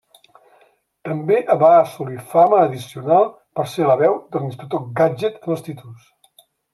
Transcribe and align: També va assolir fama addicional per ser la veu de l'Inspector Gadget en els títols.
També 1.09 1.35
va 1.63 1.67
assolir 1.81 2.17
fama 2.33 2.61
addicional 2.69 3.29
per 3.59 3.65
ser 3.77 3.85
la 3.91 3.99
veu 4.03 4.17
de 4.37 4.41
l'Inspector 4.45 4.85
Gadget 5.01 5.39
en 5.47 5.55
els 5.57 5.63
títols. 5.69 6.09